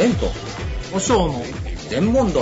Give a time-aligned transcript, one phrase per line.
[0.00, 0.30] 伝と、
[0.94, 1.44] お尚の、
[1.90, 2.40] 全問答。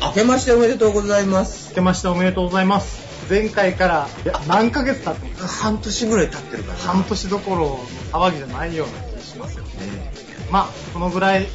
[0.00, 1.68] 明けましておめでとうございます。
[1.68, 3.30] 明けましておめでとうございます。
[3.30, 6.84] 前回から、いや、何ヶ月経ってます半年ぐらい経ってるからな。
[6.84, 7.78] 半年どころの
[8.10, 9.70] 騒ぎじゃないような気がしますよね。
[9.86, 10.12] ね
[10.50, 11.46] まあ、このぐらい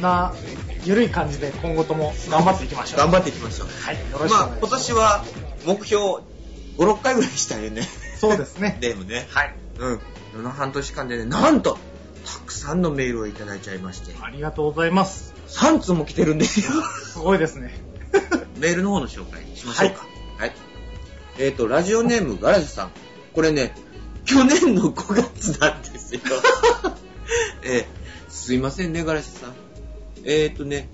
[0.00, 0.32] な、
[0.84, 3.00] ゆるい感じで今後とも頑張っていきましょう。
[3.00, 3.68] 頑張っていきましょう。
[3.84, 4.86] はい、よろしくおまあ、今願いします。
[4.86, 5.24] 年は
[5.66, 6.22] 目標5、
[6.78, 7.82] 6回ぐらいしたよね。
[8.20, 8.78] そうですね。
[8.80, 9.26] でもね。
[9.30, 9.54] はい。
[9.80, 9.98] うん。
[9.98, 10.04] こ
[10.38, 11.76] の半年間でね、なんと、
[12.24, 15.34] たくさんのメールをいただいちゃいまして、ありがとうございます。
[15.48, 16.70] 3通も来てるんですよ。
[16.82, 17.74] すごいですね。
[18.58, 20.06] メールの方の紹介しましょうか。
[20.38, 20.54] はい。
[21.38, 22.90] えっ、と、ラジオネームガラジさん。
[23.32, 23.74] これね、
[24.24, 26.20] 去年の5月なんですよ。
[27.62, 29.54] えーすいませんね、ガラジさん。
[30.24, 30.90] えっ、とね、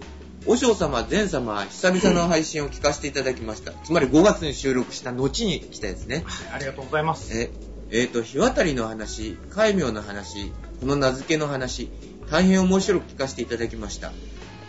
[0.47, 3.73] お嬢様、前様、久々の配信を聞かせていただきました。
[3.73, 6.25] つまり5月に収録した後に来たやつね。
[6.55, 7.37] ありがとうございます。
[7.37, 7.51] え、
[7.93, 11.91] えーと、日渡りの話、戒名の話、この名付けの話、
[12.31, 14.13] 大変面白く聞かせていただきました。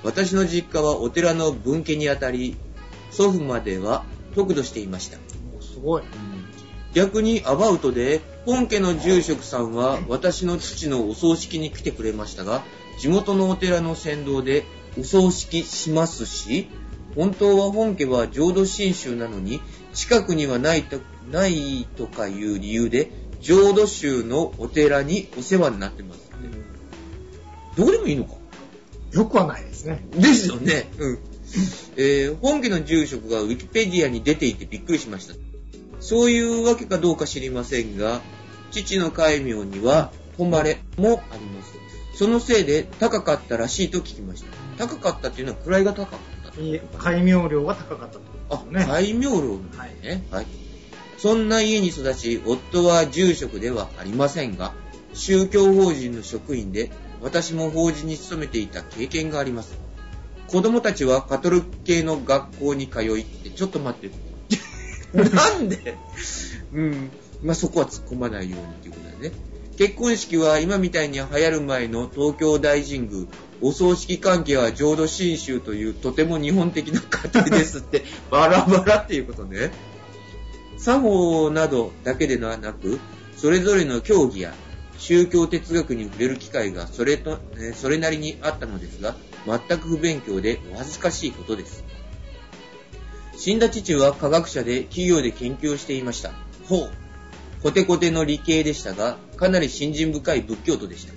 [0.04, 2.58] 私の実家はお寺の分家にあたり、
[3.12, 5.18] 祖父までは得度していました。
[5.62, 6.04] すごい。
[6.94, 12.64] 逆にアバウトで、本家の住職さんは私の父のお葬式に来てくれましたが、
[13.00, 14.66] 地元のお寺の先導で
[15.00, 16.70] お葬式しますし、
[17.16, 19.62] 本当は本家は浄土真宗なのに、
[19.94, 21.00] 近くにはないと
[21.31, 26.31] ないとかいう理由で、浄土宗のお寺にお世話になってます。
[27.76, 28.36] どこでもいいのか？
[29.12, 30.06] よくはないですね。
[30.14, 30.90] ですよね。
[30.98, 31.20] うん。
[31.98, 35.36] えー本家の住職がウィキペディアに出ていてびっくりしました。
[36.00, 38.22] そういうわけかどうか知りませんが、
[38.72, 41.73] 父の戒名には、誉れもあります。
[42.18, 44.44] そのせいで高かったらしいと聞きまし
[44.78, 44.88] た。
[44.88, 48.92] 高かったっていうのは位が高かったっていえことかな戒名料が高かったというこあと、ですね。
[48.94, 50.24] 戒名料なんですね。
[50.32, 50.48] はい。
[51.18, 54.74] そんな家に育ち、夫は住職ではありませんが、
[55.14, 59.78] 宗教法人の職員で、私も法人に勤めていた経験があります。
[60.48, 64.16] 子供たちはカトル系の学校に通いって、ちょっと待って。
[65.14, 65.98] なんで？
[66.74, 67.12] うん。
[67.44, 69.31] まあ、そこは突っ込まないようにっていうことだね。
[69.78, 73.28] 結婚式は今みたいに流行る前の東京大神宮、
[73.62, 79.72] お葬式関係は浄土真宗というとても日本的な家庭ですって、 バラバラっていうことね。
[80.78, 83.00] 作法などだけではなく、
[83.38, 84.54] それぞれの教義や
[84.98, 87.40] 宗教哲学に触れる機会がそれと、
[87.76, 91.84] それなりにあったのですが、全く不勉強でお恥ずかしいことです。
[93.38, 96.32] 死んだ父は科学者で企業で研究をしていました。
[96.68, 96.90] ほう。
[97.62, 101.14] コテコテの理系でしたが、かなり信心深い仏教徒でした。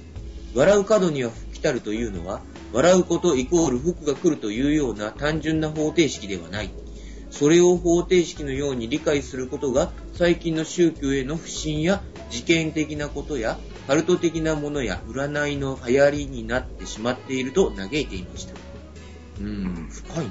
[0.54, 2.42] 笑う角には福来たるというのは、
[2.72, 6.70] 笑うことイコール福が来るというような単純な方程式ではない。
[7.30, 18.54] それを方程式のように理解することが、最近の宗教への不信や事件的なことや、カルト的なものや占いの流行りになってしまっていると嘆いていました。
[19.40, 20.30] うーん、深いな。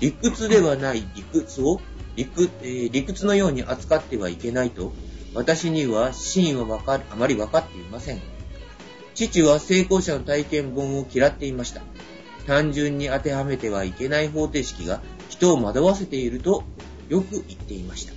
[0.00, 1.80] 理屈ではない理屈を
[2.14, 4.92] 理屈,、えー理屈のように扱ってはいけないと、
[5.34, 8.37] 私には真意はわかあまり分かっていません。
[9.26, 11.80] 父は成功者の体験本を嫌っていました。
[12.46, 16.64] 単純に当てはめてはいけない方程式が人を惑わせていると
[17.08, 18.12] よく言っていました。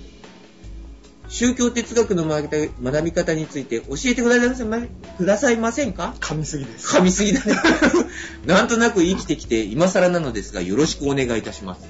[1.28, 6.14] 宗教哲学の学び方について教えてくださいませんくださいませんか？
[6.20, 6.96] 噛みすぎです。
[6.96, 7.56] 噛みすぎだね。
[8.46, 11.82] なんとなく生きてきて今更なのですがよろしくお願いいたします。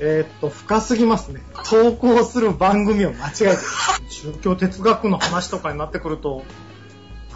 [0.00, 1.42] えーっと、深すぎますね。
[1.68, 3.56] 投稿する番組を間違えてる。
[4.08, 6.44] 宗教哲学の話とかになってくると、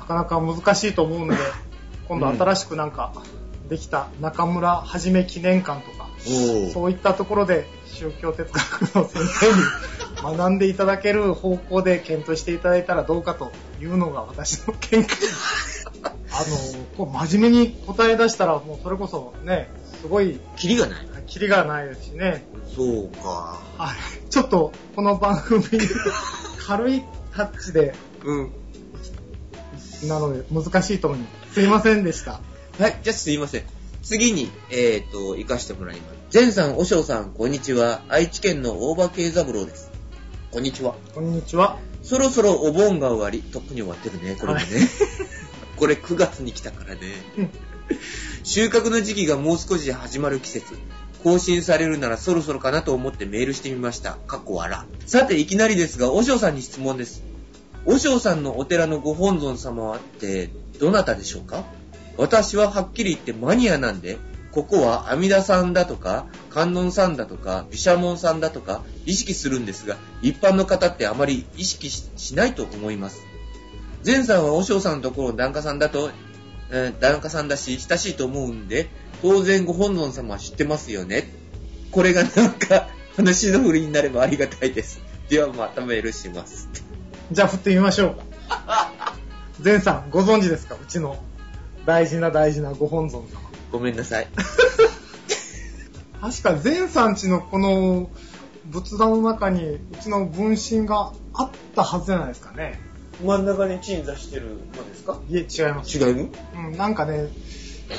[0.03, 1.41] なかなか難しいと思うので、
[2.09, 3.13] 今度新しくなんか
[3.69, 15.87] できた中村はじめ記念館とか、おそういったところで宗教哲学の先生に学んでいただける方向で検討していただいたらどうかというのが私の見解です。
[16.05, 16.17] あの、
[16.97, 19.71] こう真面目に答え出したらもうそれこそね、
[20.01, 21.07] すごいキリがない。
[21.27, 22.45] キリがないですしね。
[22.75, 23.61] そうか。
[23.79, 24.31] はい。
[24.31, 25.63] ちょっと、この番組、
[26.67, 28.53] 軽いタッチで、うん。
[30.07, 31.55] なので難しいと思います。
[31.55, 32.41] すいませんでした。
[32.79, 33.65] はい、じゃあすいません。
[34.03, 36.15] 次に、えー、と、行かしてもらいます。
[36.31, 38.03] ゼンさん、おしょうさん、こんにちは。
[38.09, 39.91] 愛知県の大場慶三郎です。
[40.51, 40.97] こんにちは。
[41.15, 41.79] こんにちは。
[42.03, 44.65] そろそろお盆が終わり、とっくに終わってるね、これもね。
[44.65, 44.89] はい
[45.83, 47.01] これ9月に来たからね。
[48.45, 50.75] 収穫の時期がもう少しで始まる季節。
[51.25, 54.13] 更新されるならそろそろかなと思ってメールしてみました。
[54.27, 54.81] かっこ笑。
[55.07, 57.25] さて、いきなりですが、おしょうさんに質問です。
[57.85, 61.65] おしょうさんのお寺のご本尊様はって、どなたでしょうか？
[62.17, 64.19] 私ははっきり言ってマニアなんで、
[64.53, 73.23] ここは阿弥陀さんだとか、観音さんだとか、毘沙門さんだとか、意識するんですが、一般の方ってあまり意識ししないと思います。
[74.05, 76.11] 前さんは和尚さんのところの檀家さんだと、
[76.71, 78.91] えー、檀家さんだし、親しいと思うんで、
[79.23, 81.33] 当然ご本尊様は知ってますよね。
[81.91, 85.01] これがなんか、話の振りになればありがたいです。
[85.29, 86.69] ではまたメールします。
[87.31, 88.83] じゃあ振ってみましょうか。
[89.63, 90.75] 前さん、ご存知ですか？
[90.75, 91.17] うちの
[91.87, 93.39] 大事な大事なご本尊様。
[93.71, 94.29] ごめんなさい。
[96.21, 98.11] 確か前さんちのこの
[98.67, 102.81] 仏壇の中にうちの分身があったはずじゃないですかね。
[103.25, 105.21] 真ん中に鎮座してるのですか？
[105.29, 105.97] いえ、違います。
[105.99, 106.31] 違う？
[106.55, 107.29] のうん、なんかね、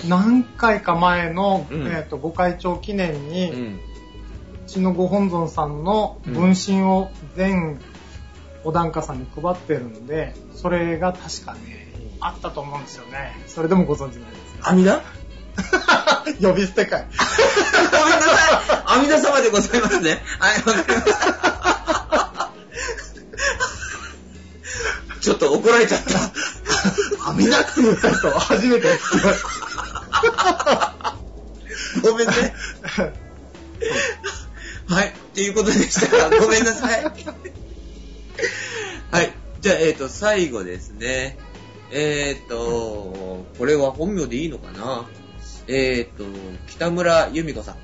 [0.08, 3.80] 何回か前の、うんえー、とご会長記念に、ううん。
[4.66, 7.80] ちのご本尊さんの分身を全
[8.64, 13.36] お檀家さんに配ってるんで、それが確かね、あったと思うんですよね。
[13.48, 15.02] それでもご存知ないですか阿弥陀？
[16.42, 17.06] 呼び捨て会。
[17.92, 18.84] ごめんなさい。
[18.86, 20.24] 阿弥陀様でございますね。
[20.40, 22.50] はい、わかりました。
[25.22, 27.30] ちょっと怒られちゃった。
[27.30, 31.16] 阿弥陀って言った人初めて聞きました。
[32.02, 32.34] ごめんね。
[34.88, 35.08] はい。
[35.08, 37.04] っていうことでしたが、ごめんなさい。
[39.64, 39.70] はい。
[39.70, 41.38] じゃあ、えっ、と、最後ですね。
[41.92, 45.08] えっ、と、これは本名でいいのかな？
[45.68, 46.24] えっ、と、
[46.68, 47.76] 北村由美子さん。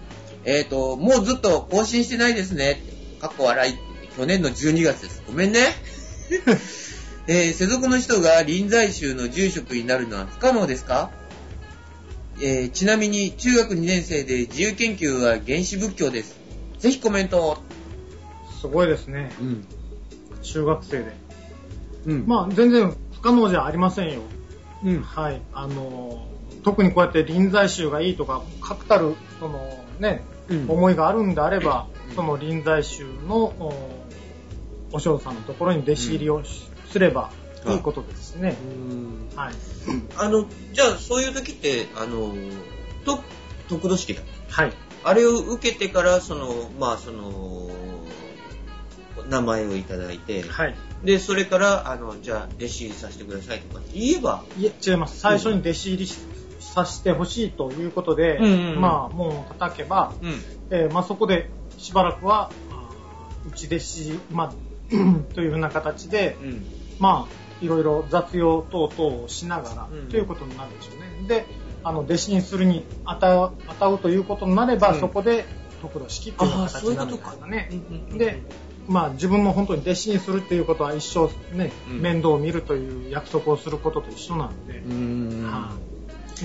[0.46, 2.82] えっ、と、もうずっと更新してないですね。
[3.22, 3.78] かっこ笑い。
[4.18, 5.24] 去年の12月です。
[5.28, 5.60] ごめんね。
[7.28, 11.12] えー世俗の人が臨済宗の住職になるのは不可能ですか？
[12.42, 16.36] えーちなみに中学2年生で自由研究は原始仏教です。
[16.80, 17.58] ぜひコメントを。
[18.60, 19.32] すごいですね。
[19.40, 19.66] うん。
[20.42, 21.29] 中学生で。
[22.06, 24.22] うんまあ、全然不可能じゃありませんよ。
[24.84, 25.02] うん。
[25.02, 25.42] はい。
[25.54, 26.26] あの、
[26.64, 33.74] 特にこうやって臨済宗がいいとか、確たる、そのね、うん思いがあるんであれば、うんその臨済宗のお
[34.92, 37.30] お嬢さんのところに弟子入りをしすれば
[37.68, 38.58] いいことですしね。
[39.36, 39.54] はい。
[40.18, 42.34] あの、じゃあそういう時って、あの、
[43.06, 43.22] と、
[43.68, 44.22] 得度式だ。
[44.50, 44.74] はい。
[45.04, 47.70] あれを受けてから、その、まあその、
[49.30, 50.76] 名前をいただいて、はい。
[51.04, 55.20] で、それから、あの、じゃあ弟子入りさせてくださいとかって言えば、いえ、違います。
[55.20, 56.18] 最初に弟子入りし
[56.60, 60.42] させてほしいということで、うんうんうんまあ、門を叩けば、うん。
[60.70, 64.54] えーまあ、そこでしばらくは、あー内弟子、まあ、
[65.34, 66.66] というふうな形で、うん。
[67.00, 71.28] まあ、いろいろ雑用等々をしながら、うんということになるでしょうね。
[71.28, 71.46] で、
[71.84, 75.46] あの、弟子にするに当たう当たうということになれば、うんそこで
[75.82, 77.46] 得度式っていうああ、形になるんですうことか。
[77.46, 77.70] かね。
[78.90, 82.02] まあ自分も本当に弟子にするっていうことは一生ね、うん。
[82.02, 84.82] 面倒を見るという約束をすることと一緒なんで。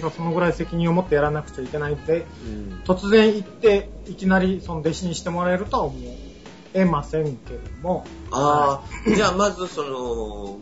[0.02, 2.82] はそのぐらい責任を持ってやらなくちゃいけないんで、うん。
[2.84, 5.96] 突然行って、いきなりその弟子にしてもらえるとは思
[6.74, 10.58] えませんけども、ああ、じゃあまずその、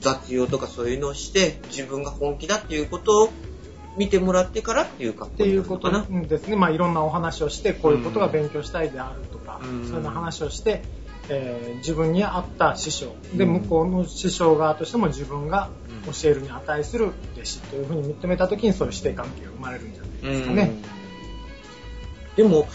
[0.00, 3.30] 雑用とかそういうのをして、自分が本気だっていうことを
[3.96, 5.90] 見てもらってからっていうかっていうこと。
[5.90, 6.56] ですね。
[6.56, 9.88] まあいろんなお話をして、こういうことが勉強したいであるとか、うん。
[9.88, 10.82] そういう話をして、
[11.34, 13.52] えー自分に合った師匠、で、うん。
[13.54, 15.70] 向こうの師匠側としても自分が
[16.06, 20.72] 教えるに値する弟子というふうに認めたときにそういう師弟関係が生まれるんじゃないですかね。
[22.36, 22.68] でも、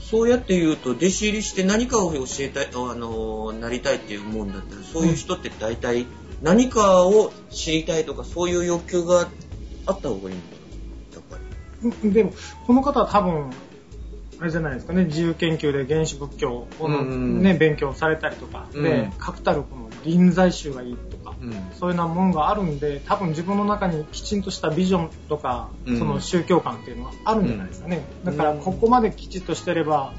[0.00, 6.06] そうやって言うと、弟子入りして何かを教えたい、あの、なりたいって思うんだったら、そういう人って大体
[6.42, 9.28] 何かを知りたいとか、そういう欲求が
[9.86, 10.62] あった方がいいんだよ、
[11.14, 11.36] やっぱ
[11.82, 11.90] り。
[12.02, 12.12] うん。
[12.12, 12.32] でも、
[12.66, 13.50] この方は多分、
[14.40, 18.82] あれじゃないですかね、自由研究で原始仏教を、うんね、勉強されたりとか、うん。
[18.82, 21.52] で、確たるこの臨済宗がいいとか、うん。
[21.78, 25.98] そういうようなものがあるんで、多分自分の中にきちんとしたビジョンとか、うん。
[25.98, 28.02] その宗教観っていうのはあるんじゃないですかね。
[28.24, 30.14] だから、ここまできちっとしてれば、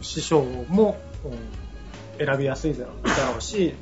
[0.00, 2.92] 師匠もうん選びやすいだろ
[3.38, 3.74] うし、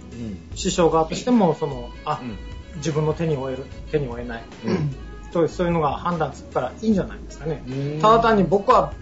[0.54, 2.20] 師匠側としても、その、あ、
[2.76, 5.48] 自分の手に負える、手に負えない、うん。
[5.48, 7.62] そういうのが判断つくからいいんじゃないですかね。
[7.66, 7.98] うん。
[8.00, 8.92] ただ単に僕は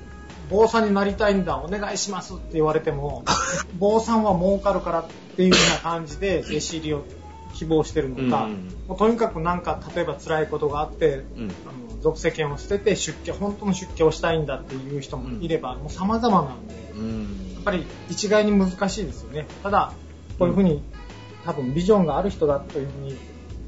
[0.50, 3.24] 坊さんになりたいんだ、お願いしますって言われても、
[3.78, 7.04] 坊さんは儲かるからっていうような感じで弟子入りを
[7.54, 11.50] 希望してるのか、うんもうとにかくなんか例えば辛いことがあって、うん。
[11.66, 17.52] あの俗世間を捨てて出家、本当の出家をしたいんだっていう人もいれば、もう様々なんで、うん。
[17.54, 19.46] やっぱり一概に難しいですよね。
[19.62, 19.92] ただ、
[20.38, 20.82] こういうふうに、
[21.44, 23.16] 多分ビジョンがある人だというふうに、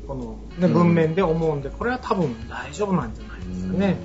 [0.06, 0.72] この、ね、うん。
[0.72, 3.96] 文面で思うんで、これは多分大丈夫なんじゃないですかね。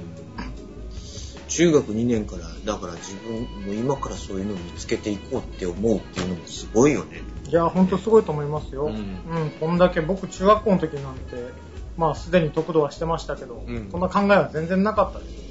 [1.56, 7.22] 中学2年からだから自分も今からそういうのを見つけていこうって思うっていうのもすごいよね。
[7.48, 8.88] いや、ほんとすごいと思いますよ。
[8.88, 9.52] ううんん。
[9.58, 11.54] こんだけ僕中学校の時なんて、
[11.96, 15.44] まあすでに得度はしてましたけど、うんこんな考えは全然なかったですよ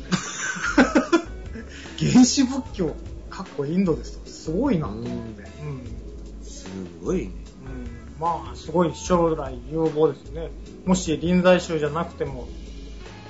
[2.02, 2.10] ね。
[2.12, 2.94] 原始仏教、
[3.30, 5.42] かっこインドですと、すごいなと思って。
[5.62, 6.44] うん。
[6.44, 6.66] す
[7.02, 7.30] ごいね。
[7.66, 10.50] うんまあ、すごい将来有望ですね。
[10.84, 12.46] もし臨済宗じゃなくても、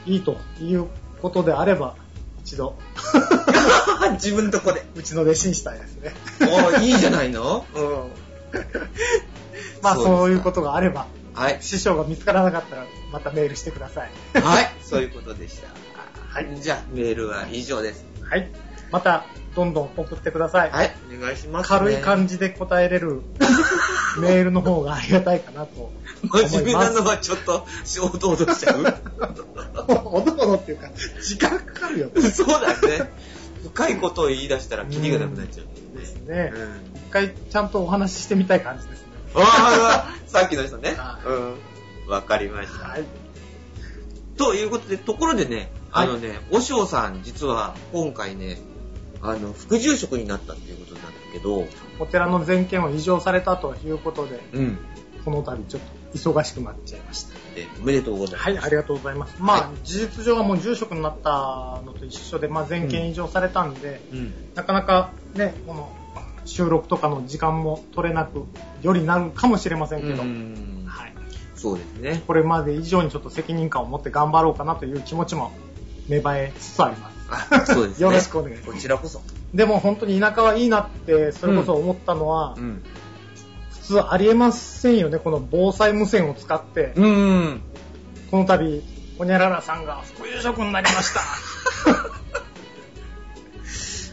[0.06, 0.88] いいという
[1.22, 1.94] ことであれば、
[2.44, 2.76] 一度、
[4.22, 4.84] 自分のとこで。
[4.94, 6.14] うちの弟子にしたいですね。
[6.40, 7.64] おいいじゃないの？
[7.74, 8.10] うん。
[9.82, 11.58] まあそういうことがあれば、はい。
[11.62, 14.40] 師匠が見つからなかったら、またメールしてください。
[14.40, 14.72] はい。
[14.84, 15.68] そういうことでした。
[16.28, 16.60] はい。
[16.60, 18.04] じゃあ、メールは以上です。
[18.28, 18.50] はい。
[18.90, 19.24] また、
[19.56, 20.70] どんどん送ってください。
[20.70, 20.94] はい。
[21.16, 21.78] お願いします、ね。
[21.78, 23.22] 軽い感じで答えれる
[24.18, 25.90] メールの方がありがたいかなと。
[26.28, 28.80] 真面目なのはちょっと、衝動としちゃう？
[29.86, 30.88] おどおどっていうか、
[31.22, 32.22] 時間かかるよね。
[32.22, 33.12] そうだね。
[33.64, 35.98] 深いことを言い出したらキリがなくなっちゃう。
[35.98, 36.58] ですねう。
[36.58, 36.96] ん。
[36.96, 39.06] 一回ちゃんとお話ししてみたい感じですね。
[39.36, 41.18] ああ、さっきの人ねは。
[41.26, 42.10] うん。
[42.10, 42.88] わかりました。
[42.88, 43.04] はい。
[44.36, 48.58] ということで、ところでね、はいあのね、お尚さん、実は今回ね、
[49.22, 51.66] あの、副住職になったっていうことなんだけど、
[51.98, 54.78] お寺の全権を移譲されたということで、うん。
[55.24, 57.34] この度ちょっと忙しくなっちゃいました。
[57.54, 58.44] で、おめでとうございます。
[58.44, 59.34] はい、ありがとうございます。
[59.38, 64.34] まあ、は事実上はもう住職になったのと一緒で、まあ、全権移譲されたんで、うん。
[64.54, 65.92] なかなかね、この
[66.44, 68.46] 収録とかの時間も取れなく
[68.82, 71.14] よりなるかもしれませんけど、うんはい、
[71.56, 72.22] そうですね。
[72.26, 75.52] これまで以上にちょっと責任感を持って頑張ろうかなという気持ちも
[76.08, 77.14] 芽生えつつあります。
[77.30, 78.02] あ、そうですね。
[78.04, 79.22] よろしくお願いしますこちらこそ。
[79.54, 82.82] でも本当に田舎はいいなって、それこそ思ったのは、ん。
[83.86, 87.60] 普通ありえませんよね、この防災無線を使って、うん。
[88.30, 88.82] この度、
[89.18, 91.20] ほにゃららさんが副住職になりました。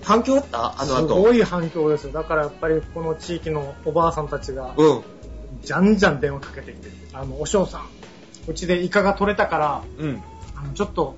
[0.03, 0.75] 反響あった？
[0.77, 1.15] あのす後。
[1.21, 2.11] ごい反響ですよ。
[2.11, 5.01] だからやっぱりこの地域のおばあさんたちが、うん。
[5.63, 7.87] じゃんじゃん電話かけてきて、あの、お嬢さん、
[8.47, 10.21] うちでイカが取れたから、うん。
[10.55, 11.15] あのちょっと、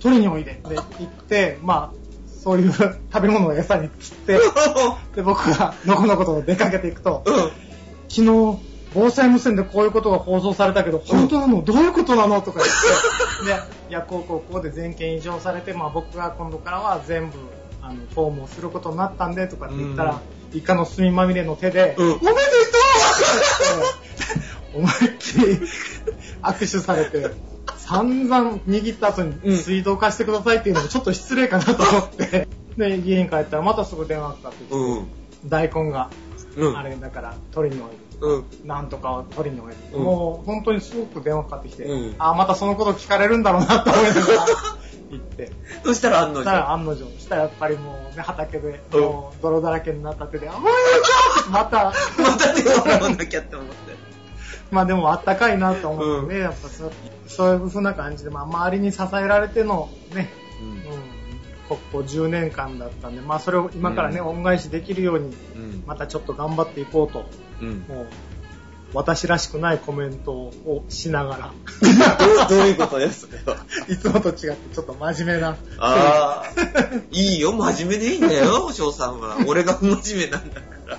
[0.00, 0.60] 取りにおいで。
[0.68, 1.96] で、行って、まあ、
[2.42, 4.38] そういう食べ物を餌に釣って、
[5.14, 7.69] で、僕がのこのこと出かけていくと、うん。
[8.10, 8.58] 昨日、
[8.92, 11.62] 防災無線でこういうことが放送されたけど、本当なの？
[11.62, 12.42] どういうことなの？
[12.42, 17.38] とか言って、で、いや、こうこうこうで全権移譲されて、まあ僕が今度からは全部、
[17.80, 20.20] あの、フォームをすることになったんで、とかって言ったら、
[20.52, 22.10] イカの墨まみれの手で、うん。
[22.14, 22.32] おめでとう！
[24.72, 25.60] って思いっきり
[26.42, 27.30] 握手されて、
[27.76, 35.08] 散々握った後うんに水道貸してくださいっていうのもちょっと失礼かなと思って、で、家に帰ったらまたすぐ電話かかってきて、うん。
[35.46, 36.10] 大根が、
[36.56, 36.78] うん。
[36.78, 37.96] あれだから取りにおいで。
[38.20, 38.68] うん。
[38.68, 40.04] なんとかを取りにおいで、うん。
[40.04, 42.14] もう本当にすごく電話かかってきて、うん。
[42.18, 44.46] あまたそのこと聞かれるんだろうなと思いながら
[45.10, 45.52] 行って、
[45.84, 49.00] そしたらあんのそしたら案の定、そしたらやっぱりもうね、畑で、うん。
[49.00, 50.76] もう泥だらけになった手で、おめで
[51.42, 54.00] とうまた、また手を洗わなきゃって思って。
[54.70, 56.92] まあでもあったかいなと思ってね、やっぱそう
[57.26, 61.19] そういう風な感じで、まあ周りに支えられてのね、ううん、
[61.70, 65.84] ここ10年間だったんで、まあそれを今からね、うん恩返しできるように、ん。
[65.86, 67.26] またちょっと頑張っていこうと、
[67.60, 67.84] うん。
[67.88, 68.06] もう、
[68.92, 71.54] 私らしくないコメントをしながら、
[72.48, 73.64] どういうことですそれは。
[73.88, 75.56] いつもと違ってちょっと真面目な。
[75.78, 76.44] ああ、
[77.12, 79.38] いいよ、真面目でいいんだよ、お嬢さんは。
[79.46, 80.98] 俺が不真面目なんだから。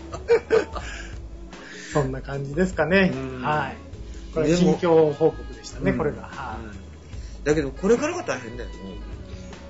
[1.92, 3.42] そんな感じですかねうん。
[3.42, 3.78] はい。
[4.34, 6.22] これでも近況報告でしたね、うんこれが。
[6.22, 6.64] はい。
[6.64, 6.82] うん
[7.44, 8.76] だけど、これからが大変だよね。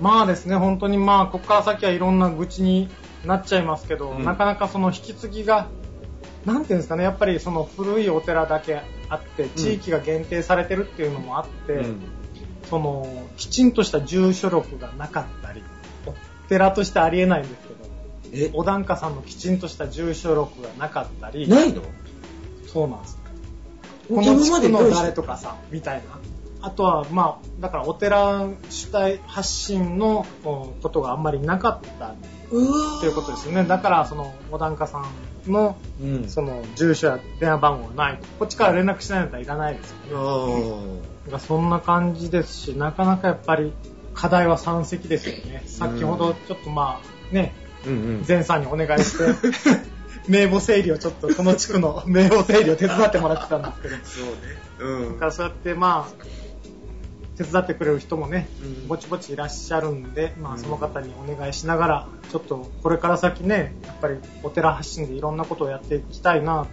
[0.00, 2.88] まあですね、本当にまあ、ここから先はいろんな愚痴に
[3.24, 4.24] なっちゃいますけど、うん。
[4.24, 5.68] なかなかその引き継ぎが、
[6.44, 12.00] なんていうんですかね、やっぱりその古いお寺だけあって、地域が限定されてるっていうのもあって、うん。
[12.68, 13.06] その、
[13.36, 15.62] きちんとした住所録がなかったり、
[16.06, 16.14] お
[16.48, 17.54] 寺としてありえないんです
[18.32, 21.82] けど、え、お檀家さんのきちんとした住所録がなかったり、ないの？
[22.66, 23.18] そうなんです。
[24.08, 26.18] 今この地区の誰とかさ、みたいな。
[26.62, 32.14] あとは、まあ、だからお寺主体発信のうんことがあんまりなかったっ
[33.00, 33.64] ていうことですよね。
[33.64, 35.02] だから、その、お檀家さ
[35.48, 36.28] んの、うん。
[36.28, 38.20] その、住所や電話番号がない。
[38.38, 41.02] こっちから連絡しないんだったらいらないですよね。
[41.24, 43.72] あだからそんな感じですし、なかなかやっぱり、
[44.14, 45.64] 課題は山積ですよね。
[45.66, 48.24] 先ほど、ちょっとまあ、ね、ーうんうん。
[48.28, 49.34] 前さんにお願いして、
[50.28, 54.62] 名簿整理をちょっと、この地区の名簿整理を手伝ってもらってたんですけど、そうね。
[54.78, 56.51] うんだからそうやってまあ
[57.42, 58.88] 手伝ってくれる人もね、うん。
[58.88, 60.58] ぼちぼちいらっしゃるんで、まあ、うん。
[60.58, 66.66] その方にお願いしながらちょっとこれから先ねやっぱりお寺発信でいろんなことをやっていきたいな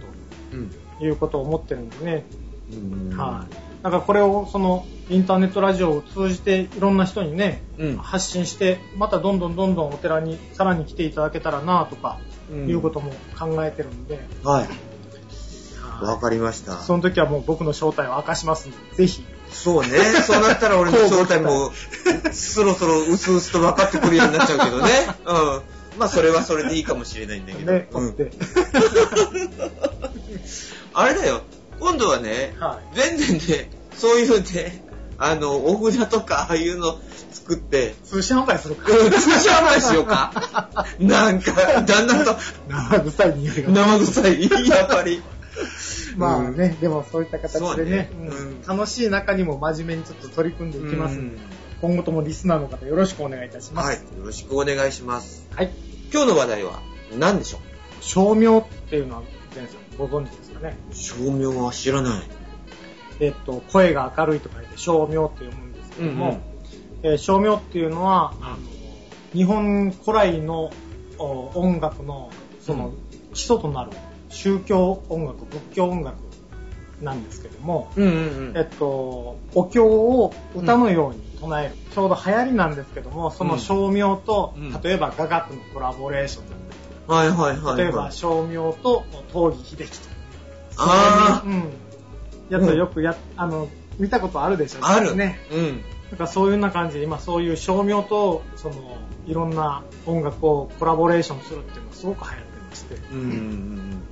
[0.52, 0.70] うん。
[0.98, 2.24] ということを思ってるんでね、
[2.72, 3.16] うん。
[3.16, 3.54] はい。
[3.82, 7.96] だからこれをそのインターネットラジオを通じていろんな人にね、うん。
[7.96, 12.18] 発信してまたどんどんどんどんお寺にさらに来ていただけたらなとか
[12.50, 12.68] うん。
[12.68, 14.68] いうことも考えてるんで、はい。
[15.80, 16.04] はい。
[16.04, 16.78] わかりました。
[16.78, 19.90] その時はもう僕の正体を明かしますんでぜひそうね。
[20.26, 21.72] そうなったら俺の 正体も、
[22.32, 24.90] そろそろ薄々と分かってくるようになっちゃうけどね。
[25.26, 25.62] うん。
[25.98, 27.72] まあ、それはそれでいいかもしれないんだけど。
[27.72, 28.14] ね、うん。
[30.94, 31.42] あれだよ。
[31.78, 34.84] 今度はね、は全然ね、そういうね、
[35.18, 36.98] あの、お札とか、ああいうの
[37.30, 38.90] 作って、通信販売するか。
[38.90, 40.32] うん通信販売しようか。
[40.98, 41.52] なんか、
[41.82, 42.36] だんだんと
[42.68, 43.70] 生臭い匂いが。
[43.70, 45.22] 生臭い、やっぱり。
[46.16, 51.38] まあね、でもそういった形でねね、うんうん楽しい中にも真面目にちょっと取り組んでいきますので、
[51.80, 53.88] 今後ともリスナーの方よろしくお願いいたします。
[53.88, 53.96] はい。
[53.96, 55.46] よろしくお願いします。
[55.54, 55.70] はい。
[56.12, 56.80] 今日の話題は
[57.18, 57.60] 何でしょう？
[58.02, 59.22] 照明っていうのは、
[59.54, 60.76] 前さんご存知ですかね？
[60.92, 62.22] 照明は知らない。
[63.20, 66.40] えっと、声が明るいと書いて照明って読むんですけども、
[67.02, 68.56] えー照明っていうのは、あの
[69.34, 70.70] 日本古来の
[71.18, 72.92] お音楽のその
[73.34, 73.90] 基礎となる
[74.30, 76.16] 宗教音楽、仏教音楽
[77.02, 78.16] なんですけども、うんうんう
[78.52, 78.56] ん。
[78.56, 81.74] えっと、お経を歌のように唱える。
[81.94, 86.58] ちょうど流行りなんですけども、その照明と、うん例えば雅楽のコラボレーションだっ
[87.06, 87.76] たはいはいはい、はい。
[87.76, 90.14] り、例えば照明と東儀秀樹とか。
[90.76, 91.72] あそうん。
[92.50, 93.68] やつをよくや、あの、
[93.98, 95.16] 見たことあるでしょある。
[95.16, 95.38] ね。
[95.52, 95.82] うん。
[96.10, 98.74] なんかそういうような感じで、今そういう照明と、その、
[99.26, 102.94] いろんな音楽をコラボレーションするっていうのがすごく流行ってまして。
[103.12, 104.02] うんうんうん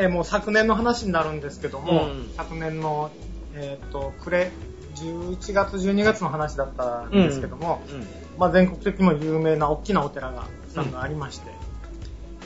[0.00, 2.30] えーもう昨年の話になるんですけども、うん。
[2.34, 3.10] 昨年の、
[3.54, 4.50] えっ、と、暮れ、
[4.94, 8.06] 11月、12月の話だったんですけども、うん。
[8.38, 11.50] まあ、全国的にも有名な大きなお寺が、さんがありまして、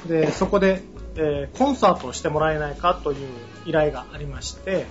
[0.09, 0.83] で、そこで、
[1.15, 3.29] えーコンサートをしてもらえないかという
[3.67, 4.87] 依頼がありまして、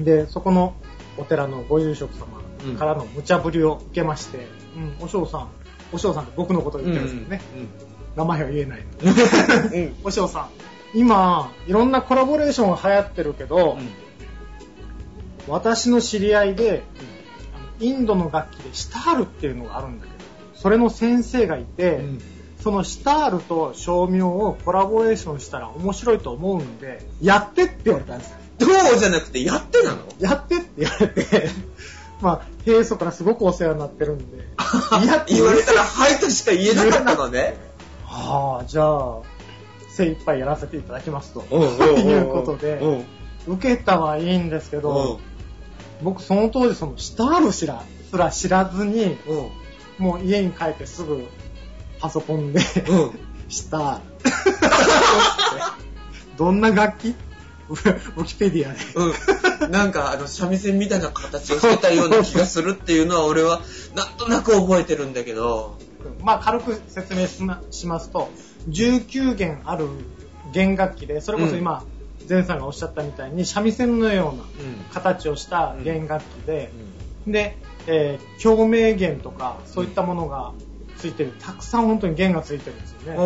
[0.00, 0.74] で、そこの
[1.18, 2.40] お寺のご住職様
[2.76, 5.48] からの無茶ぶりを受けまして、うん、お嬢さん、
[5.92, 7.40] お嬢さんって僕のことを言ってるんですけどね、
[8.16, 8.84] 名前は言えない。
[10.02, 10.48] お嬢さん、
[10.94, 13.78] 今、いろんなコラボレーションが流行ってるけど、
[15.46, 16.82] 私の知り合いで、
[17.54, 20.18] あのインドの楽器でシタールっていうのがあるんだけど、
[20.54, 22.20] それの先生がいて、うん。
[22.60, 28.36] そのシタールと照明をコラボレーションしたら面白いと思うんで、やってって言われたんですよ。
[28.58, 29.98] どうじゃなくて、やってなの？
[30.18, 31.48] やってって言われて、
[32.20, 34.38] まあ、平素からすごくお世話になってるんで、
[35.06, 37.56] やって言われたら、はいとしか言えなかったのね。
[38.04, 39.18] は あ、じゃあ、
[39.98, 41.42] 精一杯やらせていただきますと。
[41.42, 43.54] いうことでうん。
[43.54, 45.20] 受けたはいいんですけうんど、
[46.02, 49.16] 僕その当時そのシタールすら、すら知らずに、
[49.98, 50.04] うん。
[50.04, 51.26] もう家に帰ってすぐ
[51.98, 53.18] パソコンで、うん。
[53.48, 54.02] シタール。
[56.36, 57.16] どんな楽器？
[57.70, 58.80] ウィキペディアで。
[59.64, 59.70] うん。
[59.72, 63.60] なんか、あの、三味線みたいな形をしてたような気がするっていうのは、俺は、
[63.94, 65.76] なんとなく覚えてるんだけど。
[66.22, 68.30] まあ軽く説明しますと、
[68.70, 69.88] 19弦ある
[70.52, 71.84] 弦楽器で、それこそ今、
[72.28, 74.44] 前さんがおっしゃったみたいに三味線のような
[74.92, 76.70] 形をした弦楽器で、
[77.26, 80.52] で、えー共鳴弦とかそういったものが
[80.96, 83.18] ついてる、たくさん本当に弦がついてるんですよね。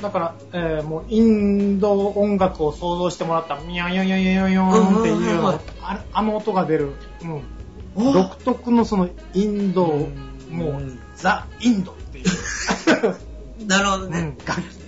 [0.00, 10.28] だから、えーもうインド音楽を想像してもらったら、ミヤヨヨヨヨヨーンっていうよううんな、あれあの音が出る、うん、お独特のそのインド、うん。
[10.50, 10.82] もう
[11.16, 12.24] ザ・インドっていう、
[13.68, 14.34] なるほどね。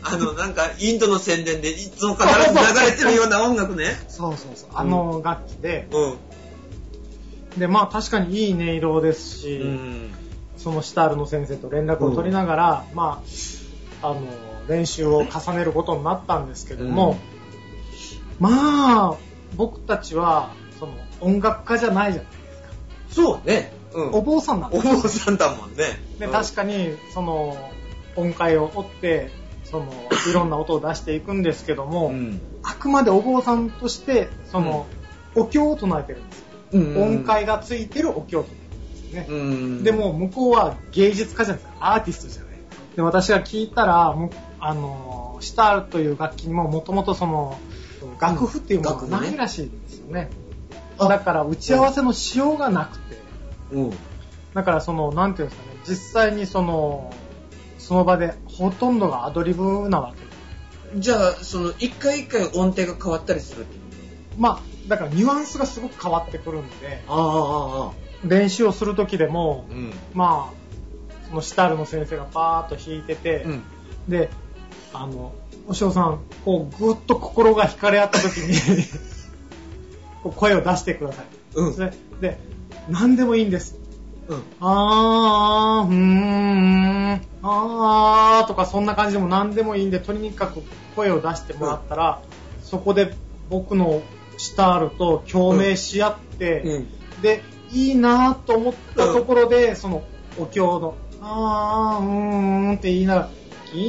[0.03, 3.85] あの、なんか、インドの宣伝でいつも必ず流れてるような音楽ね。
[4.09, 7.61] そうそうそう、あの楽器で、うん。
[7.61, 10.15] で、まあ確かにいい音色ですし、うん。
[10.57, 13.23] そのシタールの先生と連絡を取りながら、ま
[14.03, 14.21] あ、あの、
[14.67, 17.19] 練習を重ねることになったんですけども、
[18.39, 19.17] まあ、
[19.57, 22.69] 僕たちは、その、音楽家じゃないじゃないですか。
[23.11, 23.73] そうね。
[23.93, 24.11] うん。
[24.13, 26.01] お坊さんなんですお坊さんだもんね。
[26.19, 27.59] で、確かに、その、
[28.21, 29.31] 音階を追って、
[29.65, 29.87] その、
[30.29, 32.41] いろんな音を出していくんですけども、うん。
[32.63, 34.87] あくまでお坊さんとして、その、
[35.35, 36.47] お経を唱えてるんですよ。
[36.73, 39.27] うん音階がついてるお経を唱えてるんですね。
[39.29, 39.85] うん。
[39.85, 41.95] でも、向こうは芸術家じゃないですか。
[41.95, 42.51] アーティストじゃない。
[42.97, 44.15] で、私が聞いたら、
[44.61, 47.59] あの、シタールという楽器にももともとその、
[48.21, 50.31] 楽譜っていうものがないらしいんですよね。
[50.99, 53.19] あだから、打ち合わせのしようがなくて、
[53.73, 53.91] うん。
[54.55, 57.13] だからその、なんていうんですかね、実際にその、
[57.81, 61.01] その場でほとんどがアドリブなわけ。
[61.01, 63.81] じゃあ、その、一回一回音程が変わったりするってこ
[64.39, 67.93] まあ、だからニュアンスがすごく変わってくるんで、とああ、ああ、
[68.25, 69.93] 練習をするときでも、うん。
[70.15, 73.63] まあ、そのシタールの先生がバーッと弾いてて、うん。
[74.09, 74.31] で、
[74.93, 75.33] あの、
[75.67, 78.85] おしおさん、こう、ぐっと心が惹かれ合った時に
[80.37, 81.27] 声を出してください。
[81.55, 81.77] うん。
[81.77, 82.39] で、で
[82.89, 83.77] 何でもいいんです。
[84.29, 84.43] うん。
[84.61, 90.63] あー、うーん、あーとかそんな感じでも何でもいいんで、とにかく
[90.95, 92.23] 声を出してもらったら、
[92.63, 93.15] そこで
[93.49, 94.03] 僕の
[94.37, 96.89] シタールと共鳴し合って、うん。
[97.23, 100.03] で、いいなと思ったところで、その、
[100.39, 102.13] お経の、あー、うー
[102.73, 103.29] んって言いながら、
[103.73, 103.81] ギ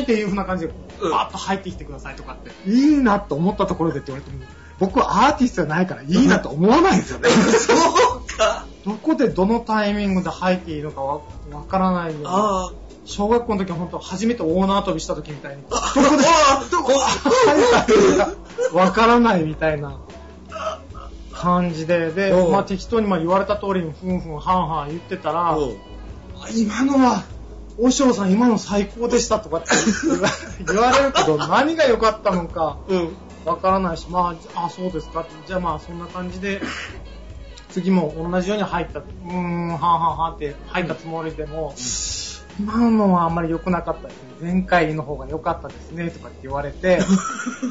[0.00, 4.44] ーっていう風な感じで、うんバーッと入ってきてくださいとかって、いいなと思ったところでって言われても、
[4.80, 7.28] 僕はアーティストじゃないからいいなと思わないんですよね。
[7.54, 8.66] そうか。
[8.88, 11.20] どこでどのタイミングで入っていいのかわ
[11.52, 12.26] わからないよ。
[12.26, 12.72] ああ。
[13.04, 19.98] 小学校の時は本当初めて大縄跳びした時みたいに、どこで、どこ入ったらいいかわからないみたいな
[21.32, 25.76] 感じで、で、うんまあ適当にまあ言われた通りにふんふんはんはん言ってたら、うん
[26.40, 27.24] あ今のは、
[27.78, 29.68] おしょうさん今の最高でしたとかって
[30.04, 30.28] 言わ
[30.66, 33.16] 言われるけど、何が良かったのかうん。
[33.44, 35.24] わからないし、まあ、あ、そうですか。
[35.46, 36.60] じゃあまあそんな感じで、
[37.78, 41.74] 次も同じように入った、うーん、はんはんはんって入ったつもりでも、
[42.58, 44.52] 今のはあんまり良くなかったですね。
[44.52, 46.98] 前回の方が良かったですね、とかって言われて、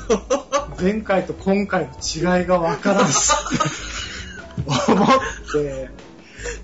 [0.79, 3.33] 前回と今回の違いがわからんし、
[4.65, 5.07] 思っ
[5.51, 5.89] て、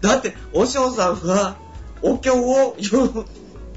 [0.01, 1.57] だって、お嬢さんは、
[2.01, 3.25] お経をよ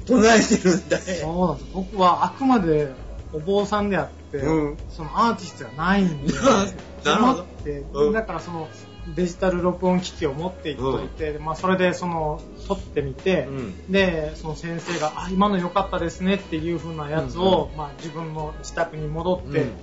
[0.05, 1.03] 唱えてるんだよ。
[1.21, 1.69] そうなんです。
[1.73, 2.93] 僕はあくまで
[3.33, 4.77] お坊さんであって、うん。
[4.89, 6.33] そのアーティストじゃないんで、
[7.03, 7.45] なるほ
[7.93, 8.11] ど。
[8.13, 8.67] だからその
[9.15, 13.91] デジタル録音機器を持っていっといて、まあそれでその撮ってみて、うん。
[13.91, 19.73] で、その先生が、あ、今の良かったですねっていう風なやつを、まあ自分の自宅に戻って、うん。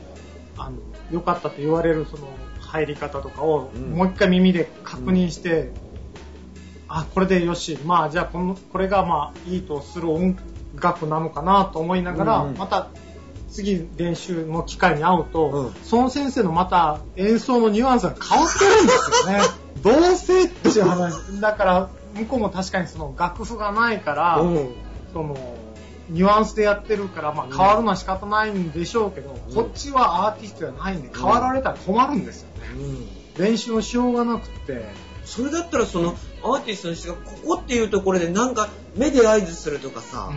[0.57, 0.77] あの、
[1.11, 2.29] 良かったと言われるその
[2.61, 3.93] 入り方とかを、うん。
[3.93, 5.73] もう一回耳で確認して、
[6.87, 10.37] あ、これでよし、まあじゃあこの、これがまあいいとする音
[10.75, 12.59] 楽なのかなと思いながら、うんうん。
[12.59, 12.91] また
[13.55, 19.41] 次練習の機会に会うと、うんその先生のまた演奏のニュアンスが変わってるんですよね。
[19.83, 21.41] どうせっていう話。
[21.41, 24.75] だから、向こうも確かにその楽譜がないから、うん。
[25.13, 25.37] その、
[26.09, 32.83] ニュアンスでやってるから、まあ変わるのは仕方ないんでしょうけど、うんこっちはアーティストじゃないんで、変わられたら困るんですよね。
[33.37, 33.45] うん。
[33.45, 34.85] 練習のしようがなくて、
[35.25, 40.31] それだったらそのアーティストの人がここっていうところでなんか目で合図するとかさ、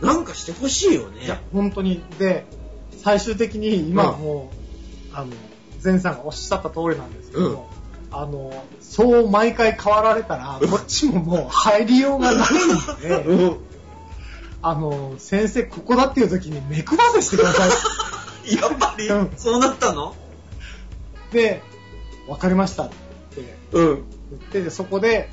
[0.00, 1.24] なんかしてほしいよね。
[1.24, 2.02] いや、本当に。
[2.18, 2.46] で、
[3.02, 4.50] 最終的に今はも
[5.12, 5.32] う、あの、
[5.82, 7.70] 前さんがおっしゃった通りなんですけども、
[8.12, 13.56] あの、そう毎回変わられたら、こっちももう入りようがないんで、うん。
[14.62, 17.70] あの、先生ここだっていう時に目配せしてください。
[18.56, 20.14] やっぱりうんそうなったの？
[21.32, 21.62] で、
[22.26, 23.86] わかりましたってうん。
[24.30, 25.30] 言って、でそこで、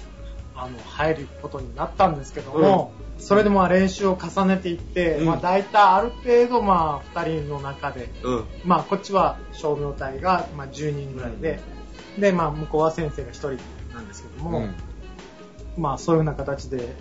[0.56, 8.46] あの、入ることになったんですけども、それでまあ練習を重ねていって、うんまあ大体ある程度まあ二人の中で、うん。
[8.66, 11.60] まあこっちは照明隊がまあ10人ぐらいで、
[12.18, 13.50] でまあ向こうは先生が1人
[13.94, 14.68] なんですけども、
[15.78, 16.96] まあそういうような形で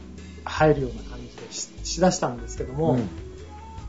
[0.45, 3.09] 入るような感じでししだしたんですけども、うん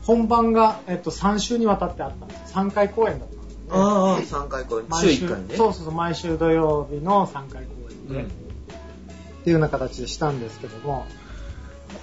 [0.08, 2.54] 本番が、えっと、3週にわたってあったんです。
[2.54, 3.62] 3回公演だったんですね。
[3.68, 4.86] ああ、3回公演。
[4.86, 5.54] 週毎週1回ね。
[5.54, 8.28] そうそうそう、毎週土曜日の3回公演で、うんっ
[9.44, 11.06] ていうような形でしたんですけども、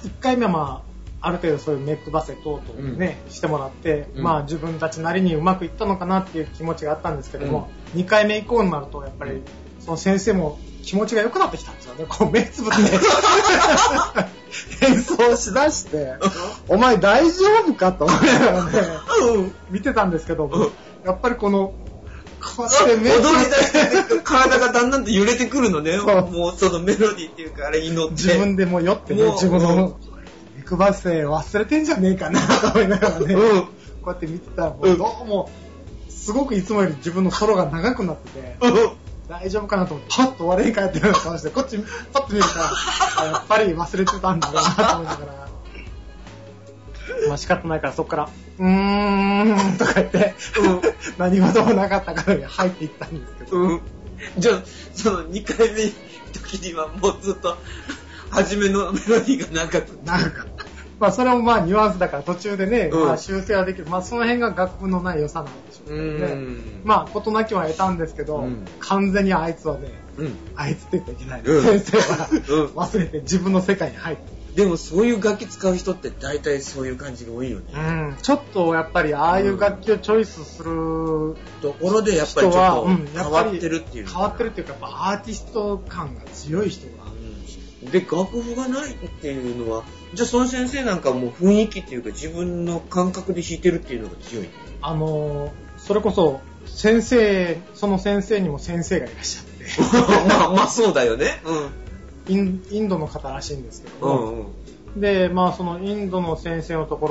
[0.04, 0.84] 1回目はま
[1.22, 4.24] あ、ある程度そういう目配せ等々ね、してもらって、うん。
[4.24, 9.42] まあ自分たちなりにうまくいったのかなっていう気持ちがあったんですけども、2回目以降になると、やっぱり、
[9.80, 12.06] その先生も気持ちが良くなってきたんですよね。
[12.08, 12.78] こう目つぶって。
[14.86, 16.14] 演奏しだして、
[16.68, 18.72] お前大丈夫かと思いながらね、
[19.70, 20.72] 見てたんですけどうん、
[21.04, 21.74] やっぱりこの、
[22.58, 25.98] 踊りっ出してて体がだんだんと揺れてくるのね。
[25.98, 28.14] もうそのメロディーっていうかあれ祈って。
[28.14, 29.98] 自分でもう酔ってね、もう自分の
[30.56, 33.62] 目配せ忘れてんじゃねえかなと思いながらね、うん。
[33.62, 33.70] こ
[34.06, 35.50] うやって見てたら、もうどうも、
[36.10, 38.92] すごくいつもより自分のソロが長くなってて、うん。
[39.28, 41.80] 大丈夫かなと思って、パッと終わりに帰ってるような顔して、こっち
[42.14, 45.50] パッと見るから、あやっぱり忘れてたんだろうなと思いながら、
[47.28, 50.82] まあ仕方ないからそっから、うーんとか言って、うん
[51.18, 53.82] 何事もなかったからに入っていったんですけど、うん。
[54.38, 54.64] じゃあ、
[54.94, 55.92] その2回目の
[56.34, 57.58] 時にはもうずっと、
[58.30, 60.00] 初めのメロディーが長く。
[60.04, 60.66] 長かった。
[61.00, 63.86] まあそれもまあニュアンスだから途中でね、うんまあ修正はできる。
[63.88, 66.34] まあその辺が楽譜のない良さなんでしょうけどね。
[66.34, 70.36] んまあ事なきは得たんですけど、うん完全にあいつはね、うん。
[70.56, 74.35] あいつって言ってはいけない、うん先生は、うん忘れて自分の世界に入って。
[74.56, 77.66] でもそういう楽器使う人って大体そういう感じが多いよね。
[77.74, 94.50] うん、ちょっとやっぱりああいう楽器をチョイスするところでやっぱりちょっと変わってるっていうの変わってるっていうかやっぱアーティスト感が強い人がうんで、楽譜がないっていうのは、じゃあその先生なんかもう雰囲気っていうか自分の感覚で弾いてるっていうのが強い。
[94.82, 99.66] あのーそれこそ先生その先生にも先生がいらっしゃって
[100.28, 101.42] まあまあそうだよね。
[102.28, 104.18] インインドの方らしいんですけどうん。
[104.18, 104.46] うも、ん
[104.96, 105.02] うん。
[105.02, 107.08] でまあそのインドの先生のとこ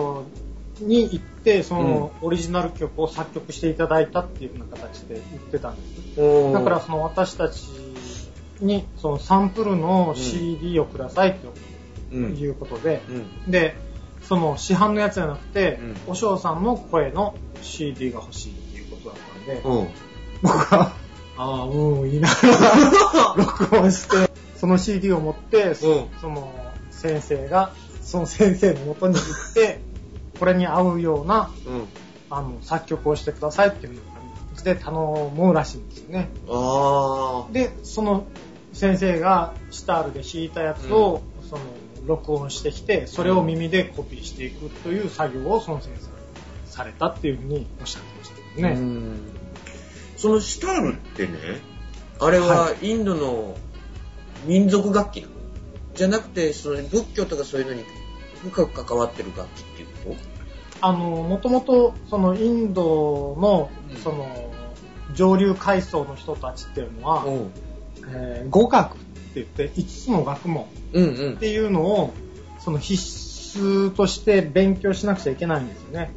[0.81, 5.83] ろに行ってそのオリジナル曲を作曲していただいたっていうような形で言ってたんで
[6.15, 7.63] すだからその私たち
[8.61, 11.53] にそのサンプルの CD をくださいと
[12.15, 13.51] うん、いうことで、うん。
[13.51, 13.75] で
[14.23, 19.89] その市販のやつじゃなくて、うんお嬢さんの声の CD が欲しいっていうことだったんで、うん。
[20.43, 20.93] 僕は、
[21.37, 22.29] ああ、うん、言いな
[23.37, 24.31] 録音して、
[24.65, 26.51] その CD を持って、そうんその
[26.91, 29.83] 先生が、その先生の元に行って、
[30.41, 31.87] これに合うようなうん。
[32.31, 34.23] あの作曲をしてくださいっていう感
[34.57, 36.31] じで頼むらしいんですよね。
[36.49, 37.53] ああ。
[37.53, 38.27] で、その
[38.73, 41.63] 先生がシタールで弾いたやつを、その
[42.07, 46.13] 録音してきて、それを耳でコピーしていくという作業をその先生が
[46.65, 48.75] されたっていうふうにおっしゃってましたけどね。
[48.75, 49.21] うん
[50.17, 51.39] そのシタールってね、
[52.19, 53.59] あれはインドの
[54.45, 55.35] 民族楽器なの？
[55.95, 57.85] じゃなくて、その仏教とかそういうのに
[58.43, 60.17] 深く関わってる楽器っていうこ
[60.81, 64.53] あの、もともと、そのインドのうん、その、
[65.15, 67.53] 上流階層の人たちっていうのは、とうん。
[68.09, 69.01] えー語学って
[69.37, 70.67] 言って、5つの学問っ。
[71.39, 72.13] ていうのを、
[72.59, 73.03] その必
[73.59, 76.13] 須として勉強しなくちゃいけないんですよね。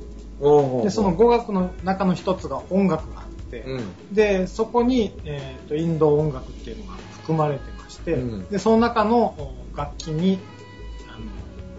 [0.83, 4.13] で、その語学の中の一つが音楽があって、うん。
[4.13, 7.76] で、そこに、えーと、インド音楽っていうのが含まれてまして、
[8.13, 9.35] うんで、その中の
[9.73, 10.39] お楽器に、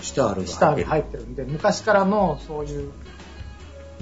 [0.00, 0.34] シター
[0.76, 2.92] ルが入っってるんで、昔からのそういう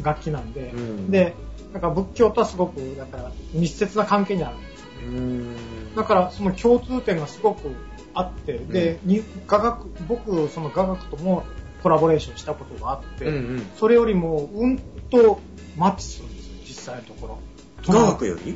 [0.03, 1.35] 楽器なんで、うんで、
[1.73, 5.19] だから仏教とはすごく、だから密接な関係にあるんですよね。
[5.21, 5.95] ん。
[5.95, 7.71] だからその共通点がすごく
[8.15, 11.45] あって、で、に雅楽、僕、その雅楽とも
[11.83, 13.67] コラボレーションしたことがあって、うんうん。
[13.77, 14.79] それよりもうん
[15.11, 15.39] と
[15.77, 17.39] マッチするんですよ、実際のところ。
[17.87, 18.51] 雅楽より？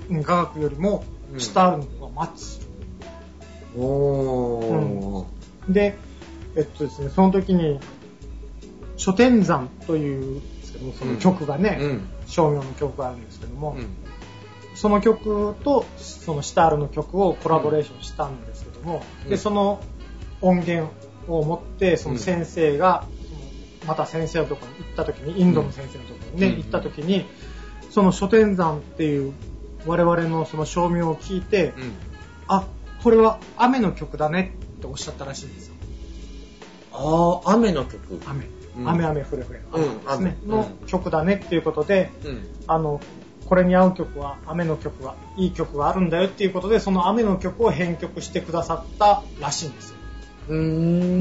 [0.63, 2.70] よりもうんシタールの方がマッチする。
[3.77, 5.73] おー。
[5.73, 5.97] で、
[6.57, 7.79] えっとですね、その時に、
[8.97, 12.09] 書天山というんですけども、その曲がね、うん。
[12.27, 13.87] 商業の曲があるんですけども、うん。
[14.75, 19.83] その曲とそのシタールの曲をコラボレーションしたんですけども、うんでその
[20.41, 20.91] 音源
[21.29, 23.05] を持ってその先生が、
[23.87, 27.27] また先生のところに行った時にインドの先生のところにね、うん行った時に
[27.91, 29.35] その書天山っていう
[29.87, 31.93] 我々のその照明を聞いて、うん。
[32.49, 32.67] あ
[33.03, 35.75] これは雨の曲だねっておっしゃったらしいんですよ
[36.93, 38.21] ああ、雨の曲。
[38.27, 38.45] 雨、
[38.77, 39.61] うん雨雨ふれふれ
[40.47, 42.47] の曲だねっていうことでうん。
[42.67, 43.01] あの、
[43.47, 49.97] これに合う曲は、雨の曲が、いい曲があるんだよっていうことで、その雨の曲を編曲してくださったらしいんですよ。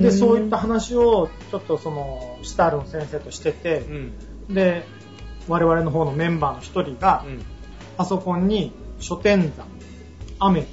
[0.02, 4.54] で、そういった話を、ちょっとその、シタールの先生としててう、ん。
[4.54, 4.86] で、
[5.48, 7.42] 我々の方のメンバーの一人が、うん。
[7.98, 9.68] パソコンに、書店山、
[10.40, 10.68] 雨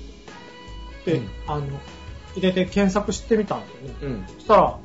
[1.06, 1.66] って、うんあの、
[2.34, 3.94] 入れて検索してみたんですよね。
[4.02, 4.24] うん。
[4.34, 4.78] そしたら、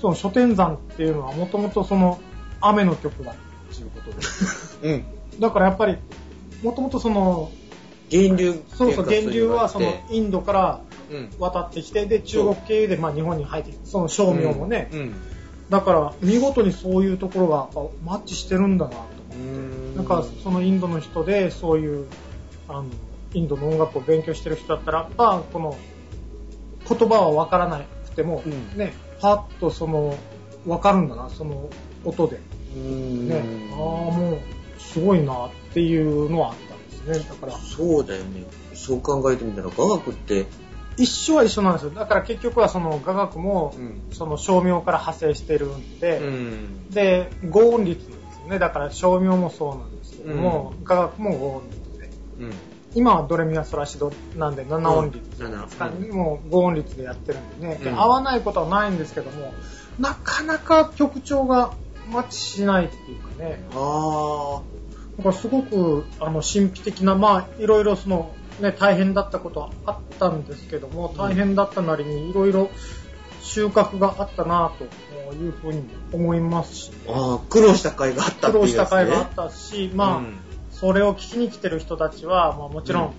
[0.00, 2.20] その書店山っていうのはもともとその、
[2.60, 3.34] 雨の曲だっ
[3.74, 4.16] ていうことで。
[4.82, 4.96] う
[5.36, 5.40] ん。
[5.40, 5.96] だからやっぱり、
[6.62, 7.50] もともとその、
[8.10, 10.80] 源流そうそう、源流はそのうインドから
[11.14, 11.30] ん。
[11.38, 15.14] 渡ってきて、で、中国経由でまあ日本に入ってきて、その商名もね、うん。
[15.70, 17.68] だから見事にそういうところが
[18.04, 19.36] マッチしてるんだなと思って。
[19.36, 19.96] うん。
[19.96, 22.06] なんかそのインドの人でそういう、
[22.68, 22.84] あの、
[23.34, 25.76] インドの音楽を勉強してる人だったら、まあ、この
[26.88, 30.16] 言葉はわからなくても、うんね、パッとその、
[30.66, 31.70] わかるんだな、その
[32.04, 32.40] 音で。
[32.74, 33.28] うん。
[33.28, 37.28] ね、ああ、もう、すごいなっていうのはあったんですね。
[37.28, 38.44] だから、そうだよね。
[38.74, 40.46] そう考えてみたら、雅楽って、
[40.96, 41.90] 一緒は一緒なんですよ。
[41.90, 46.90] だから結局はその雅楽も、うんその照明から派生してるんで、ん。
[46.90, 48.58] で、合音率なんですよね。
[48.58, 52.10] だから照明もそうなんですけども、雅楽も合音率で。
[52.40, 52.50] うん。
[52.94, 56.10] 今はドレミファソラシドなんで7音率うん。
[56.10, 58.00] もう合音率でやってるんでね、でうん。
[58.00, 59.52] 合わないことはないんですけども、
[59.98, 61.72] なかなか曲調が
[62.10, 64.62] マッチしないっていうかね、あ
[65.18, 72.70] だからすごくあの神秘的な、まあいろいろその、ね、大変だったことはあったんですけども、大変だったなりにいろいろ
[73.40, 77.12] 収穫があったなというふうに思いますし、あ。
[77.12, 78.66] ああ、苦労した甲斐があったっていうね。
[78.66, 80.49] 苦労した甲斐があったし、まあ、うん
[80.80, 83.12] それを聞きに来てる人たちは、まあ、もちろん、うん。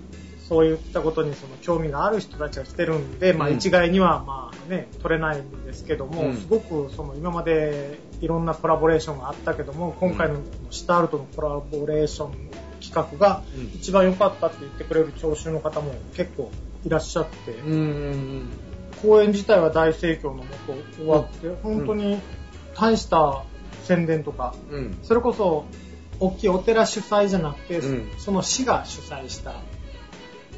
[0.49, 6.37] そういったことにその興味がある人たちが来てるんで、まあ、うん一概にはまあ、ね、取れないんですけども、うん。
[6.37, 10.39] すごくその今までいろんなコラボレーションがあったけども今回の
[10.71, 12.49] シタールとのコラボレーション
[12.81, 13.65] 企画がうん。
[13.75, 16.51] 一番良かったって言ってくれる聴衆の方も結構
[16.83, 18.49] いらっしゃって、うんうん
[19.01, 22.19] 公演自体は大盛況のもと終わって、本当に
[22.75, 23.43] 大した
[23.83, 24.77] 宣伝とかうん。
[24.77, 24.99] うん。
[25.01, 25.65] それこそ
[26.21, 28.11] 大きいお寺主催じゃなくて、うん。
[28.19, 29.51] その市が主催した。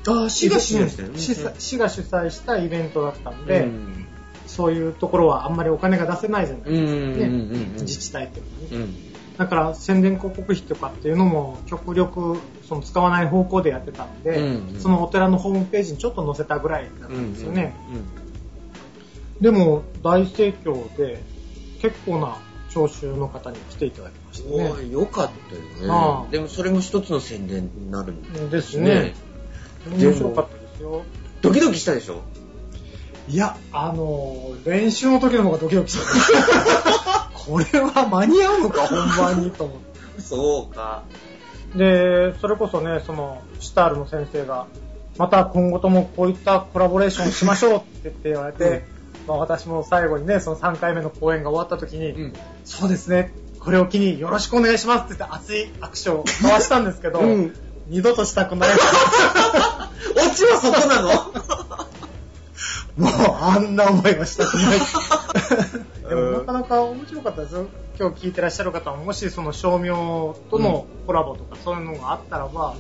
[0.06, 1.14] ああ、市が主催したよね。
[1.16, 1.20] うん。
[1.20, 4.06] 市市が主催したイベントだったんで、うん。
[4.46, 7.82] そういうところはあんまりお金が出せないじゃないですか、うんうんうんねうん。
[7.82, 9.14] 自治体っていうのはね、うん。
[9.38, 14.80] だから宣伝広告費とかっていうのも極力その使わない方向でやってたんで、うんうん。
[14.80, 17.74] そのお寺のホームページにちょっと載せたぐらいだったんですよね、
[19.38, 19.42] うん。
[19.42, 21.24] でも大盛況で
[21.82, 22.38] 結構な
[22.74, 24.90] 聴衆の方に来ていただきましたね。
[24.90, 26.32] よかったよね。
[26.32, 29.14] でもそれも一つの宣伝になるんでですね。
[29.86, 31.04] でも面白かったですよ。
[31.42, 32.22] ドキドキしたでしょ？
[33.30, 37.30] いや、あのー練習の時の方がドキドキした。
[37.34, 39.78] これは間に合うのか、本番にと思っ
[40.16, 40.22] て。
[40.22, 41.04] そうか。
[41.76, 44.68] で、それこそね、その、シュタールの先生が、
[45.18, 48.86] また今後ともこういったコラボレーションしましょうって言って言われて、
[49.28, 52.34] まあ私も最後にね、その3回目の公演が終わった時に、うん。
[52.66, 57.54] そうですね、これを機によろしくお願いしますって言って熱い握手を交わしたんですけど、うん
[57.88, 58.70] 二度としたくない。
[58.72, 58.76] オ
[60.34, 61.10] チはそこなの？
[62.96, 64.80] もうあんな思いはしたくない。
[66.08, 67.66] でうんもなかなか面白かったですよ。
[68.00, 72.76] 今日聞いてらっしゃる方も、もしその照明とのコラボとかそういうのがあったらば、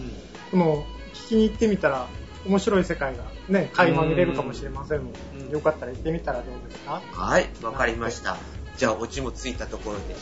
[0.51, 2.07] この聞きに行ってみたら
[2.45, 7.01] 面白い世界がね、垣間見れるかもしれませんので、うんよかったら行ってみたらどうですか？
[7.11, 8.37] はい、わかりました。
[8.77, 10.15] じゃあ、オチもついたところで、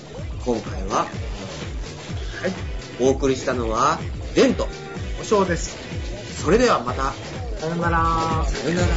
[0.46, 1.10] 今回は、はい。
[3.00, 3.98] お送りしたのは、
[4.36, 4.68] デント。
[5.22, 5.78] お尚です。
[6.44, 7.14] それではまた、
[7.60, 8.46] さよなら。
[8.46, 8.88] さよなら。